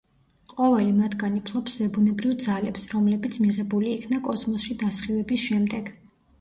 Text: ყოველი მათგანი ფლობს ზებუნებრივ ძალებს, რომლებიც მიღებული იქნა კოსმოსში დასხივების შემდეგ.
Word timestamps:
ყოველი 0.53 0.95
მათგანი 1.01 1.41
ფლობს 1.49 1.75
ზებუნებრივ 1.81 2.33
ძალებს, 2.47 2.89
რომლებიც 2.95 3.39
მიღებული 3.45 3.95
იქნა 4.01 4.25
კოსმოსში 4.33 4.81
დასხივების 4.83 5.49
შემდეგ. 5.49 5.97